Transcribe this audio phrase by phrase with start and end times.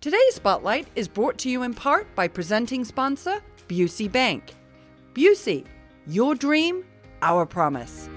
[0.00, 4.54] Today's Spotlight is brought to you in part by presenting sponsor Busey Bank.
[5.14, 5.64] Busey,
[6.06, 6.84] your dream,
[7.22, 8.08] our promise.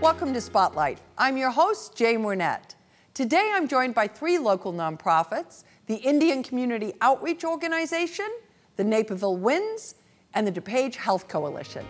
[0.00, 1.00] Welcome to Spotlight.
[1.16, 2.76] I'm your host, Jane Wernette.
[3.14, 8.28] Today I'm joined by three local nonprofits the Indian Community Outreach Organization,
[8.76, 9.94] the Naperville Winds,
[10.34, 11.86] and the DuPage Health Coalition.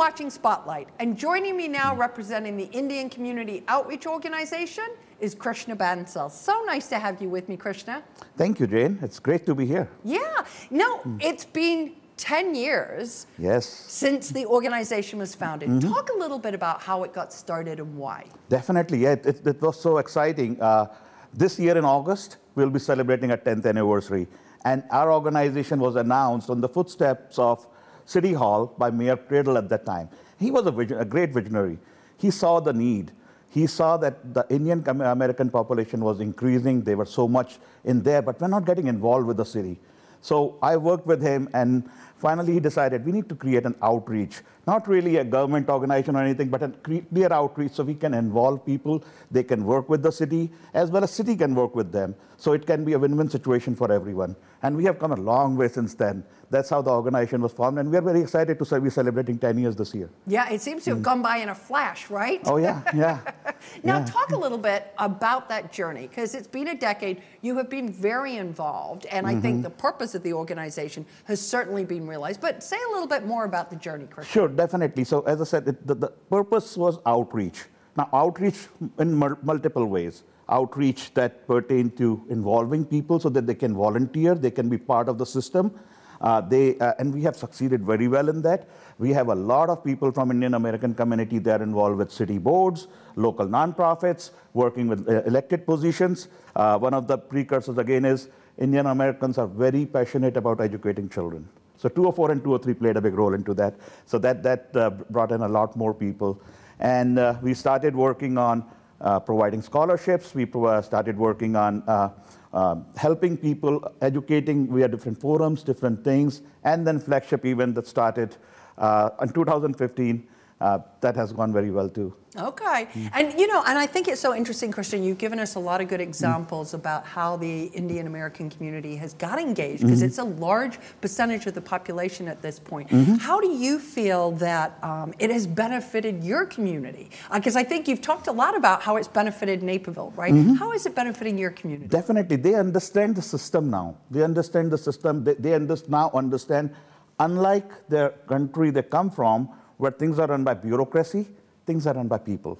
[0.00, 4.88] Watching Spotlight, and joining me now representing the Indian Community Outreach Organization
[5.20, 6.30] is Krishna Bansal.
[6.30, 8.02] So nice to have you with me, Krishna.
[8.38, 8.98] Thank you, Jane.
[9.02, 9.90] It's great to be here.
[10.02, 10.22] Yeah.
[10.70, 15.68] No, it's been 10 years Yes, since the organization was founded.
[15.82, 18.24] Talk a little bit about how it got started and why.
[18.48, 19.00] definitely.
[19.04, 20.58] Yeah, it, it, it was so exciting.
[20.62, 20.86] Uh,
[21.34, 24.26] this year in August, we'll be celebrating our 10th anniversary.
[24.64, 27.66] And our organization was announced on the footsteps of
[28.10, 30.08] City Hall by Mayor Pradel at that time.
[30.38, 31.78] He was a, vision, a great visionary.
[32.16, 33.12] He saw the need.
[33.50, 36.82] He saw that the Indian American population was increasing.
[36.82, 39.78] They were so much in there, but we're not getting involved with the city.
[40.22, 41.88] So I worked with him, and
[42.20, 46.22] finally he decided we need to create an outreach, not really a government organization or
[46.22, 49.02] anything, but a clear outreach so we can involve people.
[49.30, 52.14] They can work with the city, as well as city can work with them.
[52.36, 54.34] So it can be a win-win situation for everyone.
[54.62, 56.24] And we have come a long way since then.
[56.50, 59.58] That's how the organization was formed, and we are very excited to be celebrating 10
[59.58, 60.10] years this year.
[60.26, 62.40] Yeah, it seems to have gone by in a flash, right?
[62.44, 63.20] Oh yeah, yeah.
[63.84, 64.04] Now, yeah.
[64.06, 67.22] talk a little bit about that journey because it's been a decade.
[67.42, 69.42] You have been very involved, and I Mm-hmm.
[69.42, 72.40] think the purpose of the organization has certainly been realized.
[72.40, 74.26] But say a little bit more about the journey, Chris.
[74.26, 75.04] Sure, definitely.
[75.04, 77.64] So, as I said, it, the, the purpose was outreach.
[77.96, 80.24] Now, outreach in mul- multiple ways.
[80.48, 85.08] Outreach that pertain to involving people so that they can volunteer, they can be part
[85.08, 85.72] of the system.
[86.20, 88.68] Uh, they, uh, and we have succeeded very well in that.
[88.98, 92.36] We have a lot of people from Indian American community that are involved with city
[92.36, 96.28] boards, local nonprofits, working with uh, elected positions.
[96.54, 98.28] Uh, one of the precursors again is
[98.58, 101.48] Indian Americans are very passionate about educating children.
[101.80, 103.74] So 204 and 203 played a big role into that.
[104.04, 106.38] So that, that uh, brought in a lot more people.
[106.78, 108.66] And uh, we started working on
[109.00, 110.34] uh, providing scholarships.
[110.34, 112.10] We pro- started working on uh,
[112.52, 116.42] uh, helping people, educating via different forums, different things.
[116.64, 118.36] And then flagship event that started
[118.76, 120.28] uh, in 2015.
[120.60, 122.14] Uh, that has gone very well too.
[122.36, 122.86] Okay.
[123.14, 125.80] And you know, and I think it's so interesting, Krishna, you've given us a lot
[125.80, 130.24] of good examples about how the Indian American community has got engaged because it's a
[130.24, 132.90] large percentage of the population at this point.
[133.20, 137.10] How do you feel that um, it has benefited your community?
[137.32, 140.34] Because I think you've talked a lot about how it's benefited Naperville, right?
[140.58, 141.88] How is it benefiting your community?
[141.88, 143.96] Definitely, they understand the system now.
[144.10, 145.24] They understand the system.
[145.24, 146.74] They, they under, now understand,
[147.18, 149.48] unlike their country they come from,
[149.80, 151.26] where things are run by bureaucracy,
[151.66, 152.58] things are run by people.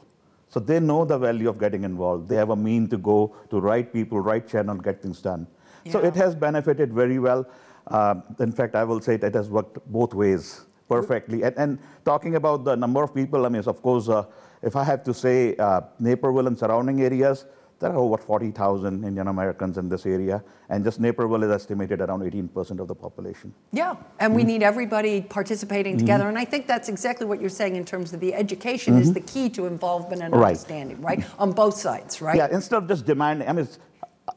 [0.49, 2.29] So they know the value of getting involved.
[2.29, 5.47] They have a mean to go to right people, right channel, get things done.
[5.91, 7.47] So it has benefited very well.
[7.87, 11.43] Uh, in fact, I will say it has worked both ways perfectly.
[11.43, 14.25] And, and talking about the number of people, I mean, of course, uh,
[14.63, 17.47] if I have to say uh, Naperville and surrounding areas,
[17.81, 22.21] there are over 40,000 Indian Americans in this area, and just Naperville is estimated around
[22.21, 23.53] 18% of the population.
[23.73, 24.49] Yeah, and we mm-hmm.
[24.49, 26.01] need everybody participating mm-hmm.
[26.01, 26.29] together.
[26.29, 29.15] And I think that's exactly what you're saying in terms of the education is mm-hmm.
[29.15, 30.49] the key to involvement and Right.
[30.49, 31.25] understanding, right?
[31.39, 32.37] On both sides, right?
[32.37, 33.79] Yeah, instead of just demanding, I mean, it's-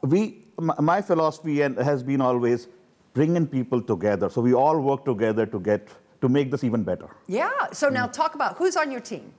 [0.02, 2.68] we, my my philosophy and has been always
[3.12, 4.28] bringing people together.
[4.30, 5.88] So we all work together to get
[6.20, 7.08] to make this even better.
[7.26, 7.50] Yeah.
[7.72, 9.32] So now talk about who's on your team.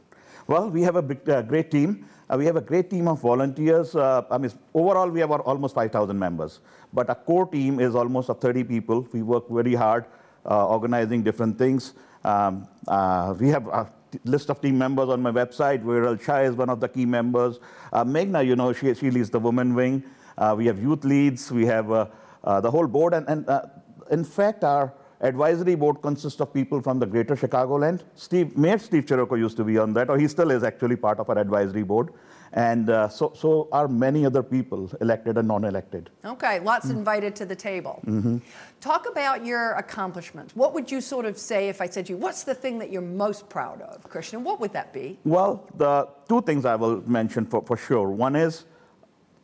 [0.48, 2.06] Well, we have a big, uh, great team.
[2.30, 3.96] Uh, we have a great team of volunteers.
[3.96, 6.60] Uh, I mean, overall, we have almost 5,000 members.
[6.94, 9.08] But our core team is almost of 30 people.
[9.12, 10.06] We work very hard
[10.46, 11.94] uh, organizing different things.
[12.24, 13.90] Um, uh, we have a
[14.24, 15.84] list of team members on my website.
[15.84, 17.60] Viral Shah is one of the key members.
[17.92, 20.04] Uh, Meghna, you know, she, she leads the women wing.
[20.56, 21.52] We have youth leads.
[21.52, 23.16] We have the whole board.
[23.16, 23.50] And, and
[24.12, 24.94] in fact, our
[25.26, 28.04] advisory board consists of people from the greater Chicagoland.
[28.16, 31.20] Steve, Mayor Steve Chirico used to be on that, or he still is actually part
[31.20, 32.10] of our advisory board.
[32.54, 36.10] And uh, so, so are many other people, elected and non-elected.
[36.24, 37.00] Okay, lots mm-hmm.
[37.00, 38.02] invited to the table.
[38.06, 38.38] Mm-hmm.
[38.80, 40.56] Talk about your accomplishments.
[40.56, 42.92] What would you sort of say if I said to you, what's the thing that
[42.92, 44.40] you're most proud of, Krishna?
[44.40, 45.20] What would that be?
[45.26, 48.10] Well, the two things I will mention for, for sure.
[48.10, 48.66] One is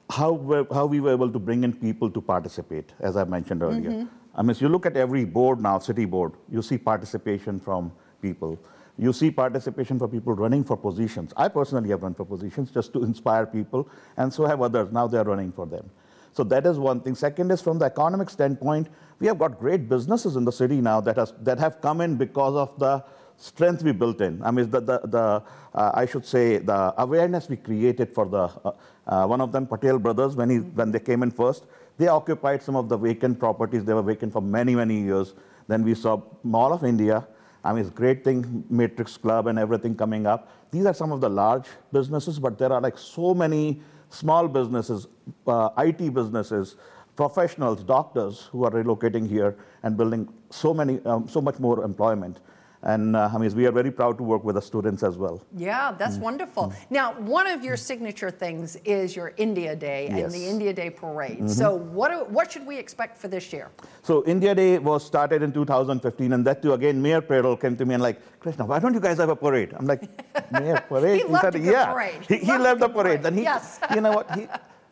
[0.10, 3.92] how, how we were able to bring in people to participate, as I mentioned earlier.
[3.92, 4.21] Mm-hmm.
[4.36, 7.92] I mean, if you look at every board now, city board, you see participation from
[8.22, 8.58] people.
[8.98, 11.34] You see participation for people running for positions.
[11.36, 14.92] I personally have run for positions just to inspire people, and so have others.
[14.92, 15.90] Now they're running for them.
[16.34, 17.16] So that is one thing.
[17.16, 18.88] Second is from the economic standpoint,
[19.20, 22.16] we have got great businesses in the city now that, has, that have come in
[22.16, 23.04] because of the
[23.36, 24.42] strength we built in.
[24.44, 25.44] I mean, the, the, the
[25.74, 28.72] uh, I should say, the awareness we created for the, uh,
[29.08, 31.66] uh, one of them, Patel Brothers, when, he, when they came in first,
[31.98, 33.86] they occupied some of the vacant properties.
[33.86, 35.34] They were vacant for many, many years.
[35.68, 37.28] Then we saw Mall of India.
[37.64, 40.50] I mean, it's great thing, Matrix Club and everything coming up.
[40.72, 45.08] These are some of the large businesses, but there are like so many small businesses,
[45.46, 46.76] uh, IT businesses,
[47.16, 52.40] professionals, doctors who are relocating here and building so many, um, so much more employment.
[52.84, 55.42] And uh, I mean, we are very proud to work with the students as well.
[55.56, 56.22] Yeah, that's mm.
[56.22, 56.70] wonderful.
[56.70, 56.76] Mm.
[56.90, 60.24] Now, one of your signature things is your India Day yes.
[60.24, 61.38] and the India Day parade.
[61.38, 61.48] Mm-hmm.
[61.48, 63.70] So, what, what should we expect for this year?
[64.02, 67.86] So, India Day was started in 2015, and that too, again, Mayor Pradel came to
[67.86, 69.74] me and like, Krishna, why don't you guys have a parade?
[69.78, 70.02] I'm like,
[70.52, 71.22] Mayor, parade?
[71.22, 71.94] he, he said, yeah.
[71.94, 72.26] Parade.
[72.28, 73.24] He, he loved the parade.
[73.26, 73.80] And he, yes.
[73.94, 74.32] you know what?
[74.36, 74.48] He,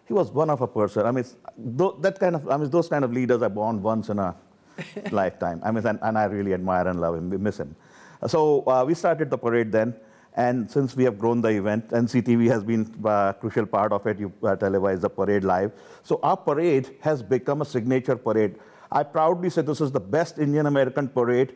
[0.05, 1.07] he was one of a person.
[1.07, 1.23] I mean,
[1.57, 4.35] that kind of, I mean, those kind of leaders are born once in a
[5.11, 5.61] lifetime.
[5.63, 7.29] I mean, and, and, I really admire and love him.
[7.29, 7.75] We miss him.
[8.27, 9.95] So uh, we started the parade then.
[10.35, 14.19] And since we have grown the event, NCTV has been a crucial part of it.
[14.19, 15.71] You uh, televise the parade live.
[16.03, 18.55] So our parade has become a signature parade.
[18.91, 21.55] I proudly say this is the best Indian American parade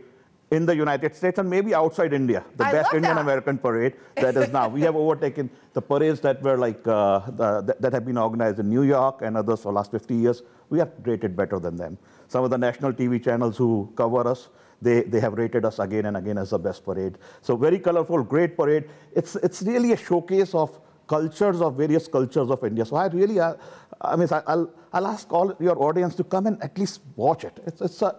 [0.54, 2.44] in the United States and maybe outside India.
[2.58, 4.68] The I best Indian American parade that is now.
[4.68, 8.70] we have overtaken the parades that were like uh, the, that have been organized in
[8.70, 10.44] New York and others for the last 50 years.
[10.70, 11.98] We have rated better than them.
[12.28, 14.50] Some of the national TV channels who cover us
[14.84, 17.18] they, they have rated us again and again as the best parade.
[17.42, 18.90] So very colorful, great parade.
[19.16, 20.78] It's, it's really a showcase of
[21.08, 22.86] cultures of various cultures of India.
[22.86, 23.54] So I really, uh,
[24.02, 27.60] I mean, I'll, I'll ask all your audience to come and at least watch it.
[27.66, 28.16] It's, it's, a,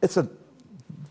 [0.00, 0.28] it's a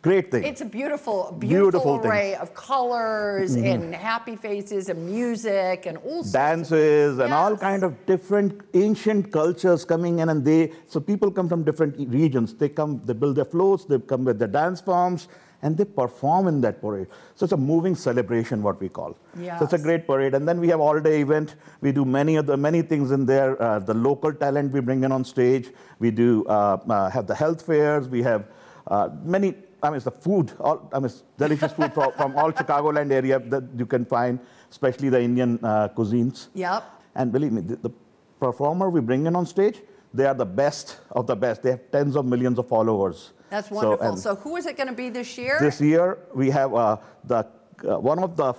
[0.05, 0.43] Great thing.
[0.43, 2.41] It's a beautiful, beautiful, beautiful array thing.
[2.41, 3.65] of colors mm-hmm.
[3.65, 7.39] and happy faces and music and all dances and yes.
[7.39, 11.95] all kind of different ancient cultures coming in, and they so people come from different
[12.19, 12.53] regions.
[12.53, 15.27] They come, they build their floats, they come with their dance forms,
[15.63, 17.07] and they perform in that parade.
[17.33, 19.17] So it's a moving celebration, what we call.
[19.39, 19.57] Yes.
[19.57, 20.35] So it's a great parade.
[20.35, 21.55] And then we have all-day event.
[21.81, 23.59] We do many of the many things in there.
[23.59, 25.71] Uh, the local talent we bring in on stage.
[25.97, 28.07] We do uh, uh, have the health fairs.
[28.07, 28.45] We have
[28.87, 29.55] uh, many
[29.85, 33.39] I mean, it's the food, all, I mean, delicious food from, from all Chicagoland area
[33.39, 34.39] that you can find,
[34.69, 36.47] especially the Indian uh, cuisines.
[36.55, 36.83] Yep.
[37.15, 37.91] And believe me, the, the,
[38.37, 39.81] performer we bring in on stage,
[40.13, 41.63] they are the best of the best.
[41.63, 43.31] They have tens of millions of followers.
[43.49, 44.17] That's wonderful.
[44.17, 45.57] So, so who is it going to be this year?
[45.61, 47.47] This year, we have uh, the,
[47.87, 48.53] uh, one of the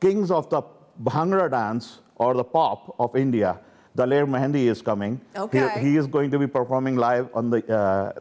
[0.00, 0.62] kings of the
[1.02, 3.58] Bhangra dance or the pop of India,
[3.96, 5.20] Daler Mehndi is coming.
[5.34, 5.80] Okay.
[5.80, 8.12] He, he, is going to be performing live on the uh,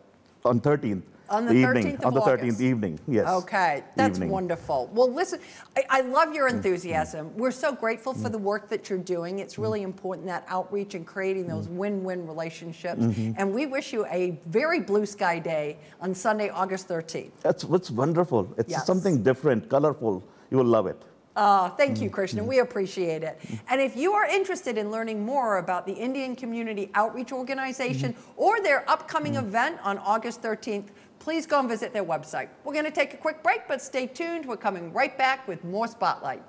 [0.47, 1.03] on 13th.
[1.31, 2.61] On the, evening, 13th on the 13th August.
[2.61, 3.27] evening, yes.
[3.27, 4.29] Okay, that's evening.
[4.29, 4.89] wonderful.
[4.93, 5.39] Well, listen,
[5.77, 6.57] I, I love your mm-hmm.
[6.57, 7.35] enthusiasm.
[7.37, 8.33] We're so grateful for mm-hmm.
[8.33, 9.39] the work that you're doing.
[9.39, 9.61] It's mm-hmm.
[9.61, 13.01] really important that outreach and creating those win-win relationships.
[13.01, 13.31] Mm-hmm.
[13.37, 17.31] And we wish you a very blue sky day on Sunday, August 13th.
[17.41, 18.53] That's what's wonderful.
[18.57, 18.85] It's yes.
[18.85, 20.21] something different, colorful.
[20.49, 21.01] You will love it.
[21.35, 22.43] Uh, thank you, Krishna.
[22.43, 23.39] We appreciate it.
[23.69, 28.61] And if you are interested in learning more about the Indian Community Outreach Organization or
[28.61, 30.87] their upcoming event on August 13th,
[31.21, 32.49] please go and visit their website.
[32.63, 34.45] We're going to take a quick break, but stay tuned.
[34.45, 36.41] We're coming right back with more Spotlight.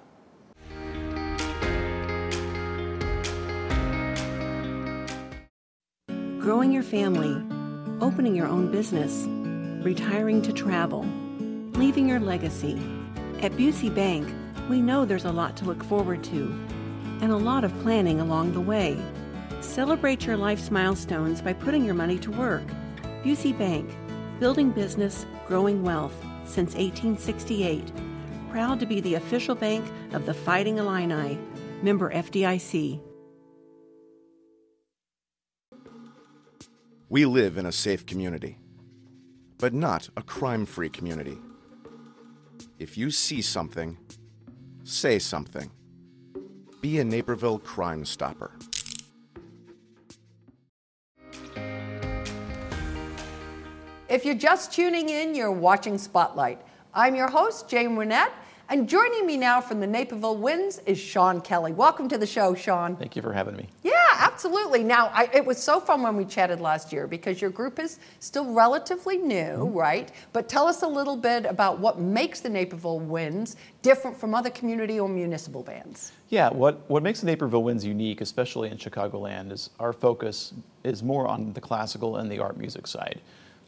[6.41, 7.37] Growing your family,
[8.01, 9.27] opening your own business,
[9.85, 11.07] retiring to travel,
[11.75, 12.81] leaving your legacy.
[13.43, 14.27] At Busey Bank,
[14.71, 16.45] we know there's a lot to look forward to
[17.21, 18.99] and a lot of planning along the way.
[19.61, 22.65] Celebrate your life's milestones by putting your money to work.
[23.23, 23.89] Busey Bank
[24.43, 27.93] building business, growing wealth since 1868.
[28.51, 31.39] Proud to be the official bank of the Fighting Illini,
[31.81, 33.01] member FDIC.
[37.09, 38.59] We live in a safe community,
[39.59, 41.39] but not a crime free community.
[42.81, 43.97] If you see something,
[44.83, 45.71] say something.
[46.81, 48.51] Be a Naperville Crime Stopper.
[54.13, 56.61] If you're just tuning in, you're watching Spotlight.
[56.93, 58.31] I'm your host, Jane Wernette,
[58.69, 61.73] and joining me now from the Naperville Winds is Sean Kelley.
[61.73, 62.95] Welcome to the show, Sean.
[62.95, 63.71] Thank you for having me.
[63.83, 64.85] Yeah, absolutely.
[64.85, 68.01] Now, I, it was so fun when we chatted last year because your group is
[68.21, 69.79] still relatively new, mm-hmm.
[69.79, 70.13] right?
[70.35, 74.51] But tell us a little bit about what makes the Naperville Winds different from other
[74.51, 76.13] community or municipal bands.
[76.29, 80.53] Yeah, what, what makes the Naperville Winds unique, especially in Chicagoland, is our focus
[80.85, 83.23] is more on the classical and the art music side.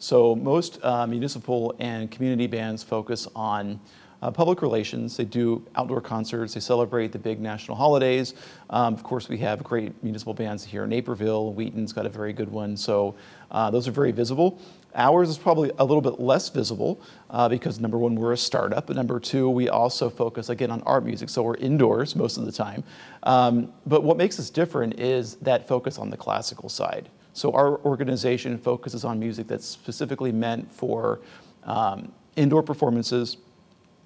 [0.05, 3.81] So most uh, municipal and community bands focus on
[4.21, 5.17] uh, public relations.
[5.17, 6.53] They do outdoor concerts.
[6.53, 8.35] They celebrate the big national holidays.
[8.69, 11.55] Um, of course, we have great municipal bands here in Naperville.
[11.55, 12.77] Wheaton's got a very good one.
[12.77, 13.15] So
[13.51, 14.61] uh, those are very visible.
[14.95, 18.87] Ours is probably a little bit less visible uh, because number one, we're a startup,
[18.87, 22.45] but number two, we also focus again on art music, so we're indoors most of
[22.45, 22.85] the time.
[23.23, 27.09] Um, but what makes us different is that focus on the classical side.
[27.35, 31.21] So our organization focuses on music that's specifically meant for
[31.65, 33.37] um, indoor performances.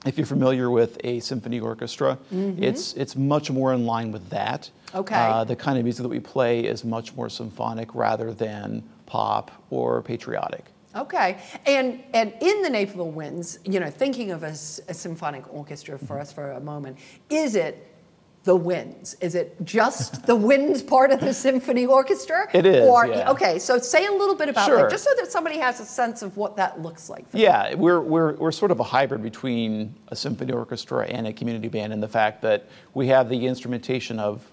[0.06, 4.70] If you're familiar with a symphony orchestra, it's it's much more in line with that.
[4.94, 5.14] Okay.
[5.14, 9.50] Uh, the kind of music that we play is much more symphonic rather than pop
[9.70, 10.66] or patriotic.
[10.94, 16.18] Okay, and and in the Naperville Winds, you know, thinking of a symphonic orchestra for
[16.18, 16.96] us for a moment,
[17.28, 17.97] is it
[18.44, 19.14] the winds?
[19.20, 22.48] Is it just the winds part of the symphony orchestra?
[22.52, 23.30] It is, Or yeah.
[23.30, 24.78] okay, so say a little bit about Sure.
[24.78, 27.28] that, just so that somebody has a sense of what that looks like.
[27.28, 31.32] For Yeah, we're, we're, we're sort of a hybrid between a symphony orchestra and a
[31.32, 34.46] community band in the fact that we have the instrumentation of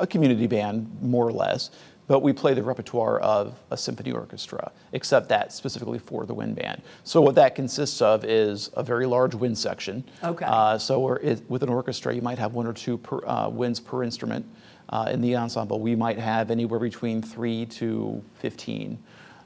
[0.00, 1.70] a community band, more or less,
[2.10, 6.56] but we play the repertoire of a symphony orchestra, except that specifically for the wind
[6.56, 6.82] band.
[7.04, 10.02] So what that consists of is a very large wind section.
[10.24, 10.44] Okay.
[10.44, 13.48] Uh, so we're, it, with an orchestra, you might have one or two per, uh,
[13.48, 14.44] winds per instrument.
[14.88, 18.98] Uh, in the ensemble, we might have anywhere between three to 15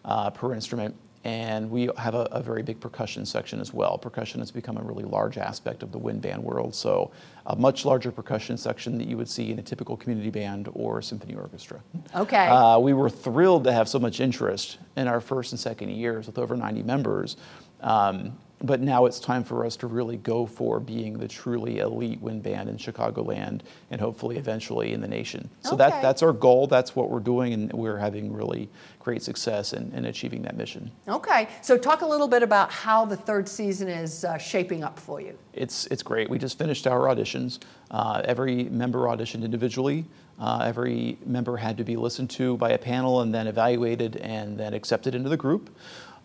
[0.07, 0.95] uh, per instrument.
[1.25, 3.97] And we have a, a very big percussion section as well.
[3.97, 6.75] Percussion has become a really large aspect of the wind band world.
[6.75, 7.11] So,
[7.47, 11.01] a much larger percussion section that you would see in a typical community band or
[11.01, 11.81] symphony orchestra.
[12.15, 12.47] Okay.
[12.47, 16.27] Uh, we were thrilled to have so much interest in our first and second years
[16.27, 17.37] with over 90 members.
[17.81, 22.21] Um, but now it's time for us to really go for being the truly elite
[22.21, 25.49] wind band in Chicagoland and hopefully eventually in the nation.
[25.61, 25.77] So Okay.
[25.91, 26.67] that, that's our goal.
[26.67, 28.69] That's what we're doing, and we're having really
[29.01, 30.91] great success in, in achieving that mission.
[31.07, 34.99] Okay, so talk a little bit about how the third season is uh, shaping up
[34.99, 35.37] for you.
[35.53, 36.31] It's, it's great.
[36.31, 37.59] We just finished our auditions.
[37.91, 40.07] Uh, every member auditioned individually.
[40.41, 44.59] Uh, every member had to be listened to by a panel and then evaluated and
[44.59, 45.71] then accepted into the group.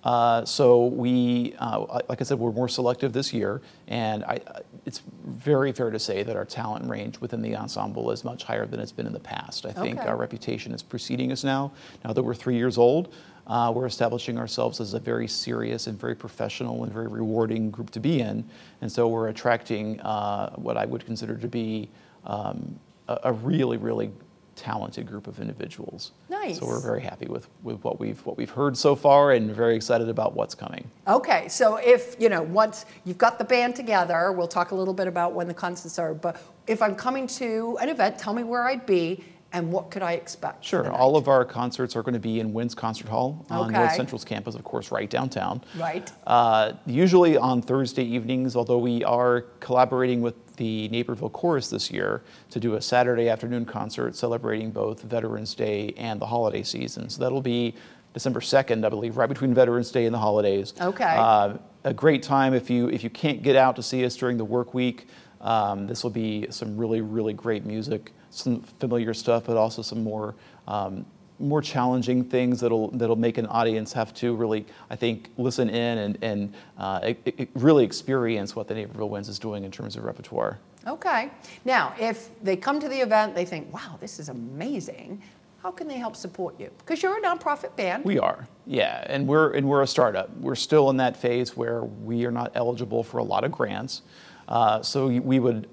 [0.03, 4.61] Uh, so we, uh, like I said, we're more selective this year, and I, I-
[4.85, 8.65] it's very fair to say that our talent range within the ensemble is much higher
[8.65, 9.65] than it's been in the past.
[9.65, 10.07] I think Okay.
[10.07, 11.71] our reputation is preceding us now.
[12.05, 13.13] Now that we're three years old,
[13.45, 17.89] uh, we're establishing ourselves as a very serious and very professional and very rewarding group
[17.91, 18.45] to be in.
[18.81, 21.89] And so we're attracting uh, what I would consider to be
[22.25, 22.79] um,
[23.09, 24.11] a, a really, really
[24.59, 26.11] talented group of individuals.
[26.29, 26.59] Nice.
[26.59, 29.75] So we're very happy with, with what we've what we've heard so far and very
[29.75, 30.83] excited about what's coming.
[31.07, 34.93] Okay, so if, you know, once you've got the band together, we'll talk a little
[34.93, 38.43] bit about when the concerts are, but if I'm coming to an event, tell me
[38.43, 40.63] where I'd be and what could I expect?
[40.63, 40.91] Sure.
[40.91, 44.23] All of our concerts are going to be in Wentz Concert Hall on North Central's
[44.23, 45.63] campus, of course, right downtown.
[45.77, 46.11] Right.
[46.27, 52.21] Uh, usually on Thursday evenings, although we are collaborating with the Naperville Chorus this year
[52.51, 57.09] to do a Saturday afternoon concert celebrating both Veterans Day and the holiday season.
[57.09, 57.75] So that'll be
[58.13, 60.73] December 2nd, I believe, right between Veterans Day and the holidays.
[60.79, 61.15] Okay.
[61.17, 64.37] Uh, a great time if you if you can't get out to see us during
[64.37, 65.07] the work week.
[65.41, 70.03] Um, this will be some really really great music, some familiar stuff, but also some
[70.03, 70.35] more
[70.67, 71.05] um,
[71.39, 75.97] more challenging things that'll that'll make an audience have to really I think listen in
[75.97, 79.95] and and uh, e- e- really experience what the Naperville Winds is doing in terms
[79.95, 80.59] of repertoire.
[80.87, 81.29] Okay.
[81.65, 85.21] Now, if they come to the event, they think, wow, this is amazing,
[85.61, 86.69] how can they help support you?
[86.77, 88.05] Because you're a nonprofit band.
[88.05, 90.35] We are, yeah, and we're and we're a startup.
[90.37, 94.01] We're still in that phase where we are not eligible for a lot of grants,
[94.47, 95.67] uh, so we would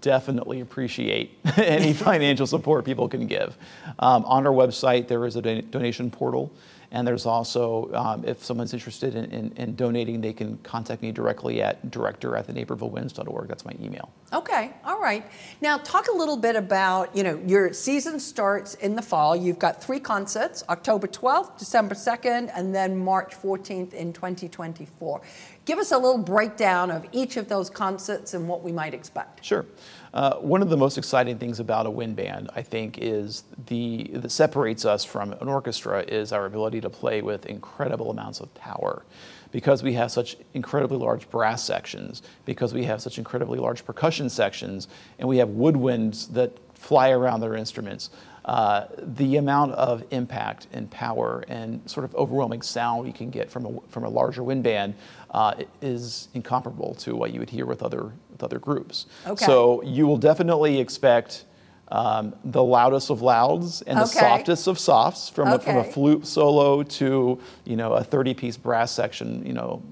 [0.00, 3.56] definitely appreciate any financial support people can give.
[3.98, 6.52] Um, on our website, there is a don- donation portal,
[6.92, 11.10] and there's also, um, if someone's interested in, in, in donating, they can contact me
[11.10, 13.48] directly at director at thenapervillewinds.org.
[13.48, 14.12] That's my email.
[14.30, 15.24] Okay, all right.
[15.62, 19.34] Now, talk a little bit about, you know, your season starts in the fall.
[19.34, 25.22] You've got three concerts October 12th, December 2nd, and then March 14th in 2024.
[25.64, 29.44] Give us a little breakdown of each of those concerts and what we might expect.
[29.44, 29.64] Sure.
[30.12, 34.10] Uh, one of the most exciting things about a wind band, I think, is the
[34.14, 38.52] that separates us from an orchestra is our ability to play with incredible amounts of
[38.54, 39.04] power,
[39.52, 44.28] because we have such incredibly large brass sections, because we have such incredibly large percussion
[44.28, 44.88] sections,
[45.18, 48.10] and we have woodwinds that fly around their instruments.
[48.44, 53.48] Uh, the amount of impact and power and sort of overwhelming sound you can get
[53.48, 54.94] from a, from a larger wind band
[55.30, 59.06] uh, is incomparable to what you would hear with other with other groups.
[59.26, 59.44] Okay.
[59.44, 61.44] So you will definitely expect
[61.88, 66.26] um, the loudest of louds and the softest of softs, from a, from a flute
[66.26, 69.82] solo to you know a 30-piece brass section, you know,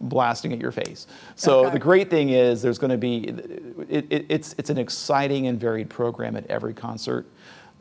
[0.00, 1.06] blasting at your face.
[1.34, 1.72] So Okay.
[1.72, 3.24] the great thing is there's going to be
[3.88, 7.26] it, it, it's it's an exciting and varied program at every concert.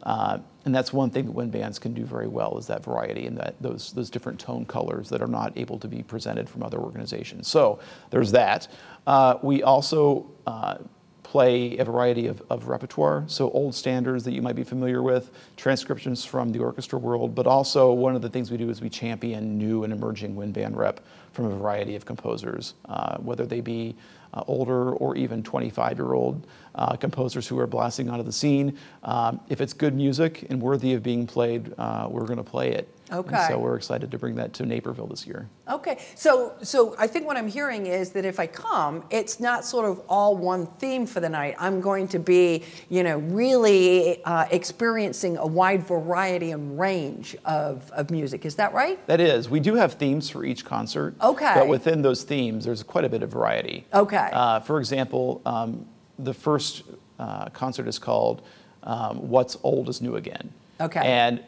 [0.05, 3.25] Uh, and that's one thing that wind bands can do very well is that variety
[3.25, 6.63] and that those those different tone colors that are not able to be presented from
[6.63, 7.47] other organizations.
[7.47, 7.79] So
[8.12, 8.67] there's that.
[9.07, 10.77] Uh, we also uh,
[11.24, 15.31] play a variety of, of repertoire, so old standards that you might be familiar with,
[15.57, 18.89] transcriptions from the orchestra world, but also one of the things we do is we
[18.89, 21.01] champion new and emerging wind band rep
[21.33, 23.95] from a variety of composers, uh, whether they be
[24.36, 28.77] uh, older or even 25 year old uh, composers who are blasting onto the scene.
[29.04, 32.72] Um, if it's good music and worthy of being played, uh, we're going to play
[32.72, 32.95] it.
[33.12, 33.45] And Okay.
[33.47, 35.47] so we're excited to bring that to Naperville this year.
[35.69, 39.63] Okay, so so I think what I'm hearing is that if I come, it's not
[39.63, 41.55] sort of all one theme for the night.
[41.59, 47.91] I'm going to be, you know, really uh, experiencing a wide variety and range of,
[47.91, 48.45] of music.
[48.45, 49.05] Is that right?
[49.07, 51.13] That is, we do have themes for each concert.
[51.21, 51.53] Okay.
[51.55, 53.85] But within those themes, there's quite a bit of variety.
[53.93, 54.29] Okay.
[54.31, 55.85] Uh, for example, um,
[56.17, 56.83] the first
[57.19, 58.41] uh, concert is called
[58.83, 60.51] um, What's Old is New Again.
[60.79, 61.01] Okay.
[61.01, 61.43] And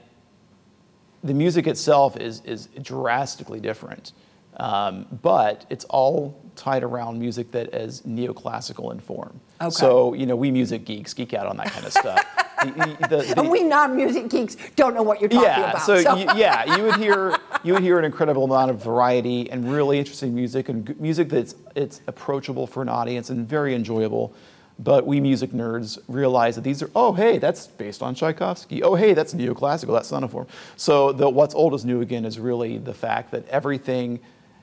[1.23, 4.13] the music itself is, is drastically different.
[4.59, 9.39] Um, but it's all tied around music that is neoclassical in form.
[9.61, 9.69] Okay.
[9.69, 12.25] So, you know, we music geeks geek out on that kind of stuff.
[12.57, 15.81] The- the- the- And we non-music geeks don't know what you're talking yeah, about.
[15.83, 19.71] so, You, yeah, you would hear you would hear an incredible amount of variety and
[19.71, 24.33] really interesting music and g- music that's it's approachable for an audience and very enjoyable.
[24.79, 28.95] But we music nerds realize that these are oh hey that's based on Tchaikovsky oh
[28.95, 30.47] hey that's neoclassical that's sonata form.
[30.75, 34.19] So the what's old is new again is really the fact that everything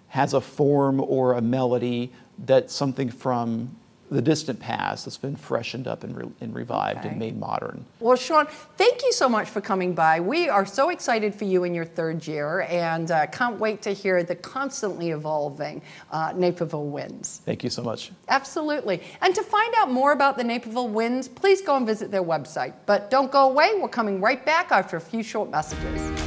[0.09, 3.77] has a form or a melody that's something from
[4.11, 7.09] the distant past that's been freshened up and, re- and revived Okay.
[7.09, 7.85] and made modern.
[8.01, 8.47] Well, Sean,
[8.77, 10.21] thank you so much for coming by.
[10.21, 13.91] We are so excited for you in your third year and uh, can't wait to
[13.93, 15.83] hear the constantly evolving
[16.13, 17.41] uh, Naperville Winds.
[17.45, 18.13] Thank you so much.
[18.29, 19.03] Absolutely.
[19.23, 22.75] And to find out more about the Naperville Winds, please go and visit their website.
[22.87, 26.24] But don't go away, we're coming right back after a few short messages.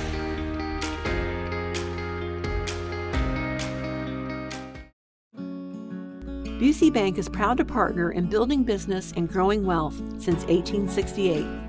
[6.57, 11.66] Busey Bank is proud to partner in building business and growing wealth since 1868.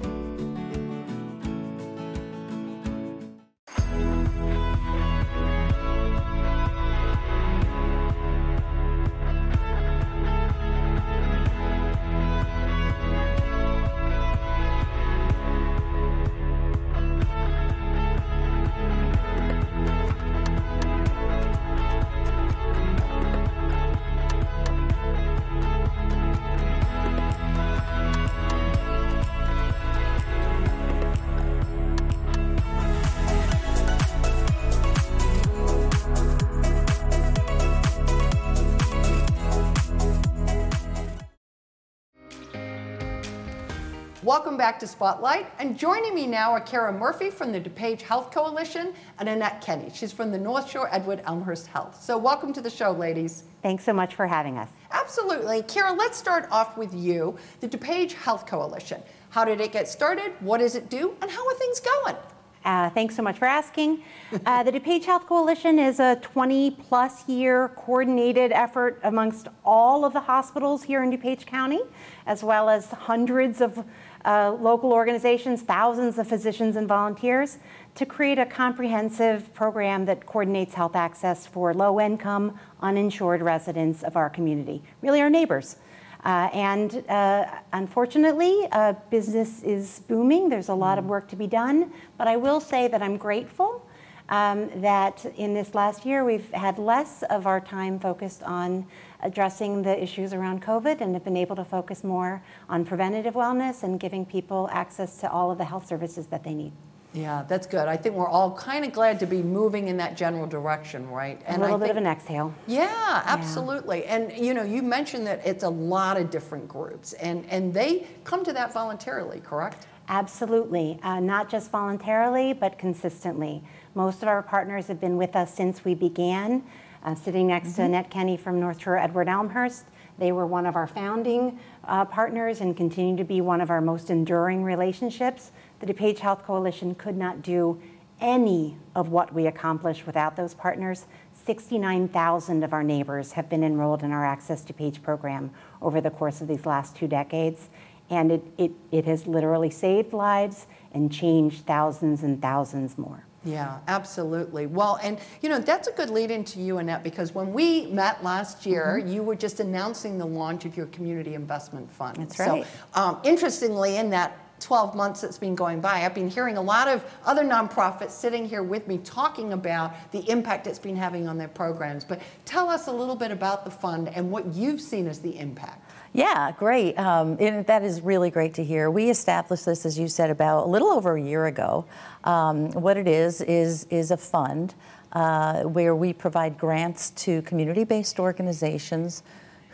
[44.29, 45.47] Welcome back to Spotlight.
[45.59, 49.91] And joining me now are Kara Murphy from the DuPage Health Coalition and Annette Kenney.
[49.95, 51.99] She's from the North Shore Edward Elmhurst Health.
[51.99, 53.45] So, welcome to the show, ladies.
[53.63, 54.69] Thanks so much for having us.
[54.91, 55.63] Absolutely.
[55.63, 57.39] Kara, let's start off with you.
[57.61, 59.01] The DuPage Health Coalition.
[59.31, 60.35] How did it get started?
[60.41, 61.17] What does it do?
[61.23, 62.17] And how are things going?
[62.65, 64.03] Uh, thanks so much for asking.
[64.45, 70.13] Uh, the DuPage Health Coalition is a 20 plus year coordinated effort amongst all of
[70.13, 71.81] the hospitals here in DuPage County,
[72.27, 73.83] as well as hundreds of
[74.25, 77.59] uh, local organizations, thousands of physicians and volunteers,
[77.95, 84.17] to create a comprehensive program that coordinates health access for low income, uninsured residents of
[84.17, 85.77] our community, really our neighbors.
[86.25, 90.49] Uh, and uh, unfortunately, uh, business is booming.
[90.49, 91.93] There's a lot of work to be done.
[92.17, 93.88] But I will say that I'm grateful
[94.29, 98.87] um, that in this last year we've had less of our time focused on
[99.23, 103.83] addressing the issues around COVID and have been able to focus more on preventative wellness
[103.83, 106.73] and giving people access to all of the health services that they need.
[107.15, 107.89] Yeah, that's good.
[107.89, 111.41] I think we're all kind of glad to be moving in that general direction, right?
[111.47, 112.55] And a little I bit think- of an exhale.
[112.67, 114.05] Yeah, absolutely.
[114.05, 118.07] And you know, you mentioned that it's a lot of different groups, and and they
[118.25, 119.87] come to that voluntarily, correct?
[120.11, 123.63] Absolutely, uh, not just voluntarily, but consistently.
[123.95, 126.63] Most of our partners have been with us since we began.
[127.05, 129.85] Uh, sitting next to Annette Kenney from North Shore Edward Elmhurst,
[130.19, 133.81] they were one of our founding uh, partners and continue to be one of our
[133.81, 135.53] most enduring relationships.
[135.79, 137.81] The DuPage Health Coalition could not do
[138.21, 141.07] any of what we accomplish without those partners.
[141.45, 146.41] 69,000 of our neighbors have been enrolled in our Access DuPage program over the course
[146.41, 147.69] of these last two decades.
[148.11, 153.28] And it, it, it has literally saved lives and changed thousands and thousands more.
[153.45, 154.67] Yeah, absolutely.
[154.67, 158.23] Well, and you know, that's a good lead into you, Annette, because when we met
[158.25, 159.13] last year, Mm-hmm.
[159.13, 162.17] you were just announcing the launch of your community investment fund.
[162.17, 162.67] That's So, right.
[162.95, 166.89] um, interestingly, in that 12 months that's been going by, I've been hearing a lot
[166.89, 171.39] of other nonprofits sitting here with me talking about the impact it's been having on
[171.39, 172.05] their programs.
[172.05, 175.39] But tell us a little bit about the fund and what you've seen as the
[175.39, 175.88] impact.
[176.13, 176.99] Yeah, great.
[176.99, 178.91] Um, and that is really great to hear.
[178.91, 181.85] We established this, as you said, about a little over a year ago.
[182.25, 184.75] Um, what it is is is a fund
[185.13, 189.23] uh, where we provide grants to community-based organizations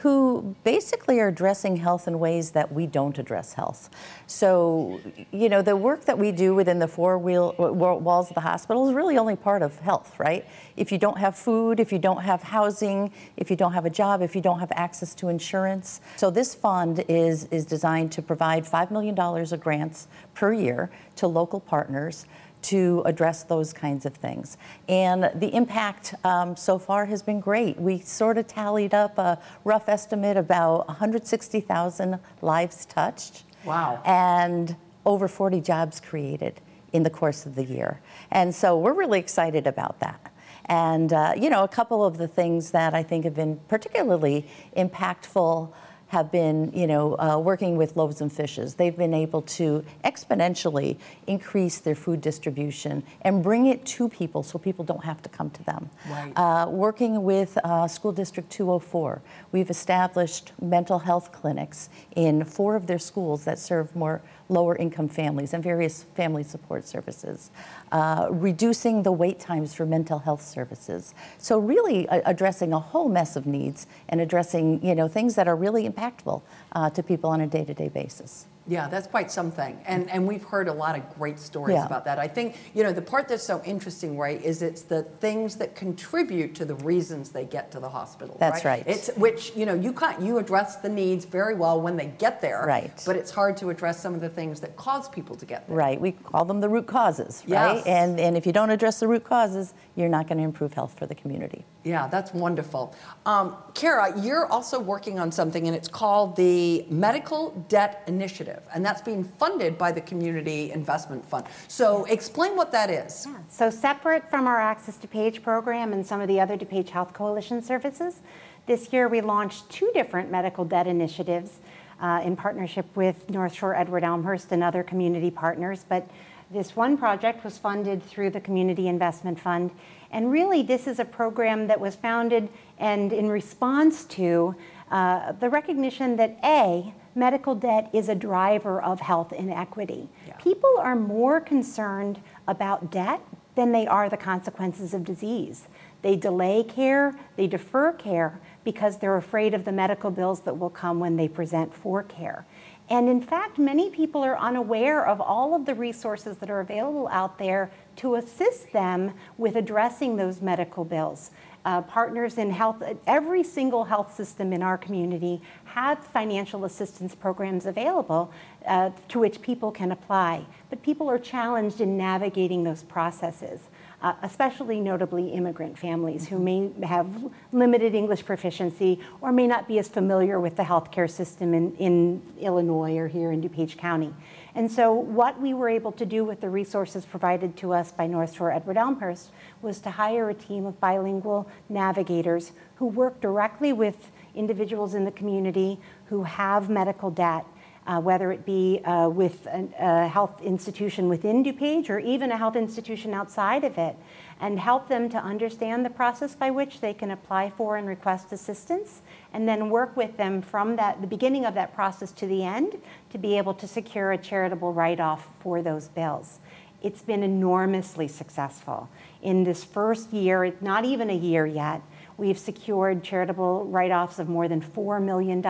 [0.04, 3.88] who basically are addressing health in ways that we don't address health.
[4.26, 5.00] So,
[5.32, 8.86] you know, the work that we do within the four wheel, walls of the hospital
[8.86, 10.44] is really only part of health, right?
[10.76, 13.90] If you don't have food, if you don't have housing, if you don't have a
[13.90, 16.02] job, if you don't have access to insurance.
[16.16, 21.26] So this fund is, is designed to provide $5 million of grants per year to
[21.26, 22.26] local partners
[22.64, 24.56] to address those kinds of things.
[24.88, 27.78] And the impact um, so far has been great.
[27.78, 33.44] We sort of tallied up a rough estimate about 160,000 lives touched.
[33.64, 34.02] Wow.
[34.04, 36.60] And over 40 jobs created
[36.92, 38.00] in the course of the year.
[38.30, 40.32] And so we're really excited about that.
[40.66, 44.46] And, uh, you know, a couple of the things that I think have been particularly
[44.76, 45.70] impactful
[46.08, 48.74] have been, you know, uh, working with Loaves and Fishes.
[48.74, 54.58] They've been able to exponentially increase their food distribution and bring it to people so
[54.58, 55.90] people don't have to come to them.
[56.08, 56.32] Right.
[56.36, 62.86] Uh, working with uh, School District 204, we've established mental health clinics in four of
[62.86, 67.50] their schools that serve more lower income families and various family support services,
[67.92, 71.14] uh, reducing the wait times for mental health services.
[71.38, 75.48] So really uh, addressing a whole mess of needs and addressing you know things that
[75.48, 78.46] are really impactful uh, to people on a day-to-day basis.
[78.66, 79.78] Yeah, that's quite something.
[79.86, 81.86] And and we've heard a lot of great stories Yeah.
[81.86, 82.18] about that.
[82.18, 85.74] I think, you know, the part that's so interesting, right, is it's the things that
[85.74, 88.36] contribute to the reasons they get to the hospital.
[88.40, 88.82] That's right.
[88.86, 92.40] It's which, you know, you can't you address the needs very well when they get
[92.40, 92.64] there.
[92.66, 93.02] Right.
[93.04, 95.76] But it's hard to address some of the things that cause people to get there.
[95.76, 97.76] Right, we call them the root causes, right?
[97.76, 97.86] Yes.
[97.86, 100.98] And, and if you don't address the root causes, you're not going to improve health
[100.98, 101.64] for the community.
[101.84, 102.94] Yeah, that's wonderful.
[103.26, 108.84] Um, Kara, you're also working on something, and it's called the Medical Debt Initiative, and
[108.84, 111.44] that's being funded by the Community Investment Fund.
[111.68, 113.28] So, explain what that is.
[113.48, 117.62] So separate from our Access DuPage program and some of the other DuPage Health Coalition
[117.62, 118.20] services,
[118.66, 121.58] this year we launched two different medical debt initiatives
[122.00, 125.84] uh, in partnership with North Shore Edward Elmhurst and other community partners.
[125.86, 126.08] But
[126.50, 129.70] this one project was funded through the Community Investment Fund.
[130.14, 132.48] And really, this is a program that was founded
[132.78, 134.54] and in response to
[134.92, 140.08] uh, the recognition that A, medical debt is a driver of health inequity.
[140.24, 140.34] Yeah.
[140.36, 143.22] People are more concerned about debt
[143.56, 145.66] than they are the consequences of disease.
[146.02, 150.70] They delay care, they defer care because they're afraid of the medical bills that will
[150.70, 152.46] come when they present for care.
[152.88, 157.08] And in fact, many people are unaware of all of the resources that are available
[157.08, 161.30] out there to assist them with addressing those medical bills.
[161.64, 167.64] Uh, partners in health, every single health system in our community has financial assistance programs
[167.64, 168.30] available
[168.66, 170.44] uh, to which people can apply.
[170.68, 173.62] But people are challenged in navigating those processes,
[174.02, 177.08] uh, especially notably immigrant families who may have
[177.50, 182.22] limited English proficiency or may not be as familiar with the healthcare system in, in
[182.38, 184.12] Illinois or here in DuPage County.
[184.56, 188.06] And so, what we were able to do with the resources provided to us by
[188.06, 189.30] North Shore Edward Elmhurst
[189.62, 195.10] was to hire a team of bilingual navigators who work directly with individuals in the
[195.10, 197.44] community who have medical debt,
[197.88, 202.36] uh, whether it be uh, with an- a health institution within DuPage or even a
[202.36, 203.96] health institution outside of it,
[204.40, 208.32] and help them to understand the process by which they can apply for and request
[208.32, 212.44] assistance, and then work with them from that, the beginning of that process to the
[212.44, 216.40] end to be able to secure a charitable write-off for those bills.
[216.82, 218.90] It's been enormously successful.
[219.22, 221.80] In this first year, it's not even a year yet,
[222.16, 225.42] we've secured charitable write-offs of more than $4 million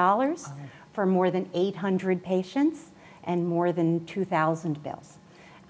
[0.93, 2.93] for more than 800 patients
[3.25, 5.19] and more than 2,000 bills.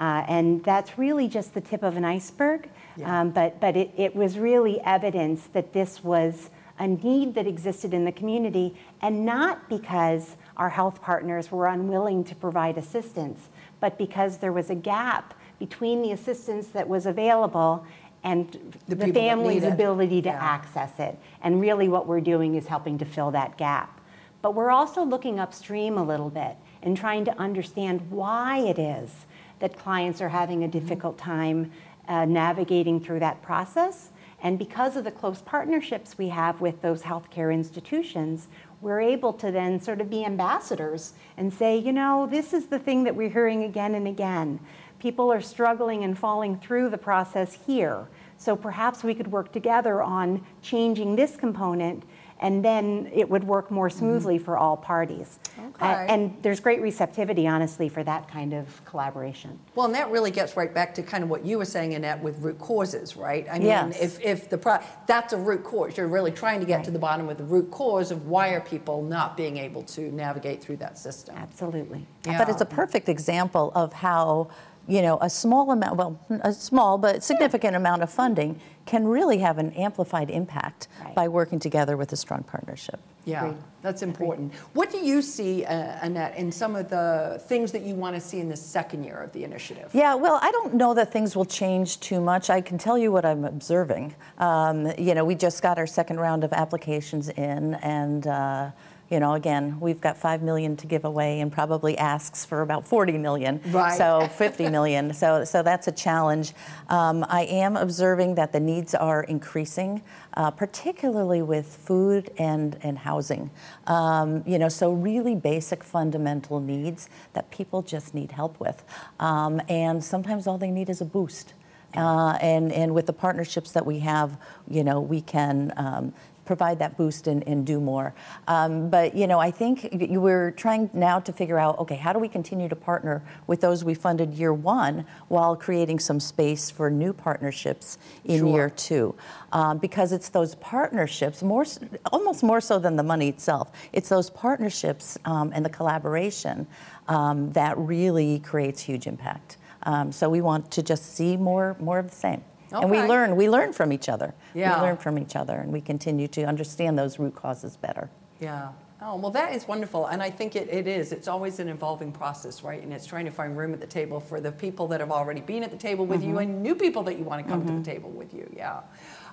[0.01, 2.69] Uh, and that's really just the tip of an iceberg.
[2.97, 3.21] Yeah.
[3.21, 7.95] Um, but but it, it was really evidence that this was a need that existed
[7.95, 13.49] in the community, and not because our health partners were unwilling to provide assistance,
[13.81, 17.87] but because there was a gap between the assistance that was available
[18.25, 20.39] and The the, family's ability to Yeah.
[20.41, 21.17] access it.
[21.43, 24.01] And really, what we're doing is helping to fill that gap.
[24.43, 29.27] But we're also looking upstream a little bit and trying to understand why it is
[29.65, 31.73] that clients are having a difficult time
[32.07, 34.11] uh, navigating through that process.
[34.43, 38.49] And because of the close partnerships we have with those healthcare institutions,
[38.83, 42.79] we're able to then sort of be ambassadors and say, you know, this is the
[42.79, 44.61] thing that we're hearing again and again.
[44.99, 48.07] People are struggling and falling through the process here.
[48.37, 52.03] So perhaps we could work together on changing this component
[52.41, 53.99] and then it would work more mm-hmm.
[53.99, 55.39] smoothly for all parties.
[55.59, 55.87] Okay.
[55.87, 59.59] A- and there's great receptivity, honestly, for that kind of collaboration.
[59.75, 62.23] Well, and that really gets right back to kind of what you were saying, Annette,
[62.23, 63.47] with root causes, right?
[63.51, 63.99] I mean, Yes.
[64.01, 66.99] if, if the pro- that's a root cause, you're really trying to get to the
[66.99, 70.77] bottom of the root cause of why are people not being able to navigate through
[70.79, 71.37] that system.
[71.37, 72.07] Absolutely.
[72.27, 72.39] Yeah.
[72.39, 74.49] But it's a perfect example of how,
[74.87, 79.39] you know, a small amount, well, a small but significant amount of funding can really
[79.39, 81.15] have an amplified impact Right.
[81.15, 83.01] by working together with a strong partnership.
[83.25, 83.63] Yeah, Agreed.
[83.81, 84.53] that's important.
[84.75, 88.21] What do you see, uh, Annette, in some of the things that you want to
[88.21, 89.89] see in the second year of the initiative?
[89.95, 92.51] Yeah, well, I don't know that things will change too much.
[92.51, 94.15] I can tell you what I'm observing.
[94.37, 98.71] Um, you know, we just got our second round of applications in, and uh,
[99.11, 102.87] you know, again, we've got five million to give away, and probably asks for about
[102.87, 103.61] 40 million.
[103.67, 103.97] Right.
[103.97, 105.13] So 50 million.
[105.13, 106.53] So, so that's a challenge.
[106.89, 110.03] Um, I am observing that the needs are increasing,
[110.37, 113.51] uh, particularly with food and and housing.
[113.87, 118.83] Um, you know, so really basic fundamental needs that people just need help with,
[119.21, 121.55] um, and sometimes all they need is a boost.
[121.97, 124.37] Uh, and, and with the partnerships that we have,
[124.69, 126.13] you know, we can um,
[126.45, 128.15] provide that boost and, and do more.
[128.49, 132.19] Um, but, you know, I think we're trying now to figure out, okay, how do
[132.19, 136.91] we continue to partner with those we funded year one while creating some space for
[136.91, 138.49] new partnerships in Sure.
[138.49, 139.15] year two?
[139.53, 141.65] Um, because it's those partnerships, more,
[142.13, 146.67] almost more so than the money itself, it's those partnerships um, and the collaboration
[147.09, 149.59] um, that really creates huge impact.
[149.85, 152.43] Um, so we want to just see more, more of the same.
[152.83, 154.35] And we learn, we learn from each other.
[154.55, 154.81] Yeah.
[154.81, 158.11] We learn from each other and we continue to understand those root causes better.
[158.41, 158.73] Yeah.
[159.03, 160.07] Oh, well, that is wonderful.
[160.07, 161.13] And I think it, it is.
[161.13, 162.83] It's always an evolving process, right?
[162.83, 165.43] And it's trying to find room at the table for the people that have already
[165.43, 167.73] been at the table with you and new people that you want to come to
[167.73, 168.51] the table with you.
[168.57, 168.81] Yeah.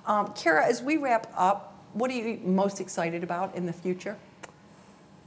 [0.06, 4.18] Um, Kara, as we wrap up, what are you most excited about in the future?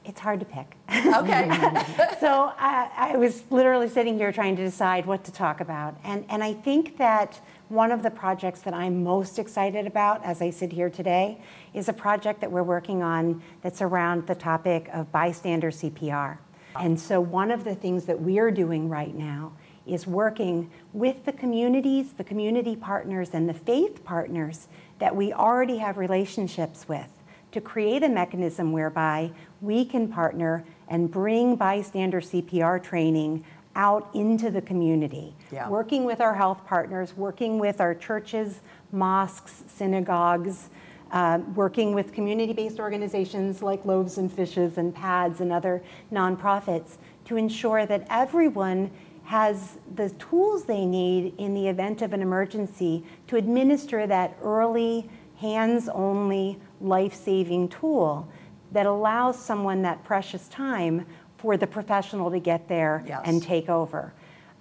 [0.04, 0.76] It's hard to pick.
[0.90, 1.48] Okay.
[2.20, 5.96] so I, I was literally sitting here trying to decide what to talk about.
[6.04, 10.42] And, and I think that one of the projects that I'm most excited about as
[10.42, 11.40] I sit here today
[11.72, 16.38] is a project that we're working on that's around the topic of bystander CPR.
[16.78, 19.52] And so one of the things that we're doing right now
[19.86, 25.78] is working with the communities, the community partners, and the faith partners that we already
[25.78, 27.13] have relationships with
[27.54, 33.44] to create a mechanism whereby we can partner and bring bystander CPR training
[33.76, 35.32] out into the community.
[35.52, 35.68] Yeah.
[35.68, 40.68] Working with our health partners, working with our churches, mosques, synagogues,
[41.12, 45.80] uh, working with community based organizations like Loaves and Fishes and PADS and other
[46.12, 48.90] nonprofits to ensure that everyone
[49.26, 55.08] has the tools they need in the event of an emergency to administer that early,
[55.38, 58.28] hands only, life saving tool
[58.72, 61.06] that allows someone that precious time
[61.38, 63.22] for the professional to get there Yes.
[63.24, 64.12] and take over.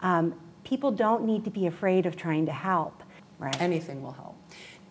[0.01, 0.33] Um,
[0.63, 3.03] people don't need to be afraid of trying to help.
[3.39, 3.59] Right.
[3.61, 4.32] Anything will help.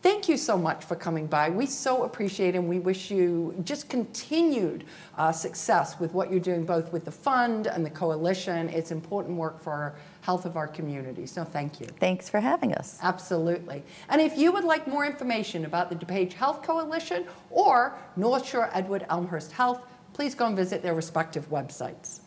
[0.03, 1.49] Thank you so much for coming by.
[1.49, 4.83] We so appreciate it, and we wish you just continued
[5.17, 8.69] uh, success with what you're doing, both with the fund and the coalition.
[8.69, 11.25] It's important work for our health of our community.
[11.25, 11.87] So thank you.
[12.01, 12.99] Thanks for having us.
[13.01, 13.85] Absolutely.
[14.09, 18.71] And if you would like more information about the DuPage Health Coalition or North Shore
[18.73, 22.23] Edward Elmhurst Health, please go and visit their respective websites.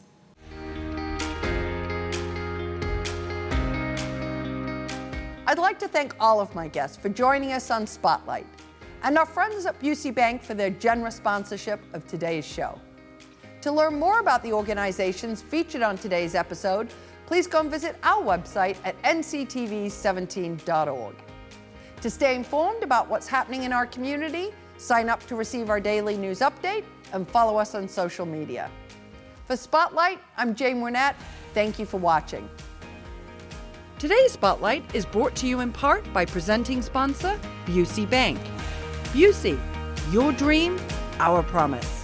[5.47, 8.47] I'd like to thank all of my guests for joining us on Spotlight
[9.03, 12.81] and our friends at Busey Bank for their generous sponsorship of today's show.
[13.61, 16.89] To learn more about the organizations featured on today's episode,
[17.27, 21.15] please go and visit our website at nctv17.org.
[22.01, 26.17] To stay informed about what's happening in our community, sign up to receive our daily
[26.17, 28.71] news update and follow us on social media.
[29.45, 31.15] For Spotlight, I'm Jane Wernette.
[31.53, 32.49] Thank you for watching.
[33.97, 38.37] Today's Spotlight is brought to you in part by presenting sponsor Busey Bank.
[39.13, 39.57] Busey,
[40.11, 40.77] your dream,
[41.19, 42.03] our promise.